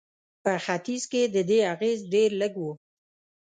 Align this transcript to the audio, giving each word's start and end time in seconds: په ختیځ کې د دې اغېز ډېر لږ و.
په 0.43 0.51
ختیځ 0.65 1.03
کې 1.11 1.21
د 1.35 1.37
دې 1.49 1.59
اغېز 1.73 1.99
ډېر 2.13 2.29
لږ 2.41 2.53
و. 2.61 2.65